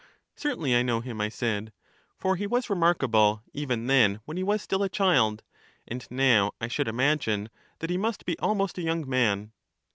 Certainly, 0.35 0.75
I 0.75 0.81
know 0.81 0.99
him, 1.01 1.21
I 1.21 1.29
said, 1.29 1.71
for 2.17 2.35
he 2.35 2.47
was 2.47 2.71
remark 2.71 3.03
able 3.03 3.43
even 3.53 3.85
then 3.85 4.19
when 4.25 4.35
he 4.35 4.41
was 4.41 4.63
still 4.63 4.81
a 4.81 4.89
child, 4.89 5.43
and 5.87 6.09
now 6.09 6.53
I 6.59 6.67
should 6.67 6.87
imaginie 6.87 7.49
that 7.77 7.91
he 7.91 7.97
must 7.99 8.25
be 8.25 8.39
almost 8.39 8.79
a 8.79 8.81
young 8.81 9.07
man. 9.07 9.51